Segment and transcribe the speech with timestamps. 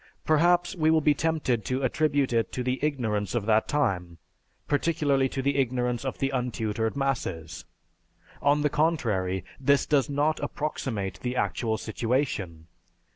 [0.25, 4.17] Perhaps we will be tempted to attribute it to the ignorance of that time,
[4.67, 7.65] particularly to the ignorance of the untutored masses.
[8.41, 12.65] On the contrary, this does not approximate the actual situation.